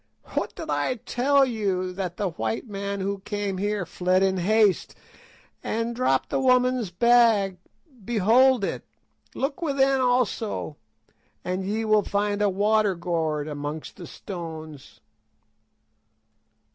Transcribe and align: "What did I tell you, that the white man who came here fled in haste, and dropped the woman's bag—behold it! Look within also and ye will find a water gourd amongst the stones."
"What 0.33 0.55
did 0.55 0.71
I 0.71 0.95
tell 0.95 1.45
you, 1.45 1.93
that 1.93 2.17
the 2.17 2.31
white 2.31 2.67
man 2.67 3.01
who 3.01 3.19
came 3.19 3.59
here 3.59 3.85
fled 3.85 4.23
in 4.23 4.37
haste, 4.37 4.95
and 5.63 5.95
dropped 5.95 6.29
the 6.31 6.39
woman's 6.39 6.89
bag—behold 6.89 8.63
it! 8.63 8.83
Look 9.35 9.61
within 9.61 9.99
also 10.01 10.77
and 11.45 11.63
ye 11.63 11.85
will 11.85 12.01
find 12.01 12.41
a 12.41 12.49
water 12.49 12.95
gourd 12.95 13.47
amongst 13.47 13.97
the 13.97 14.07
stones." 14.07 15.01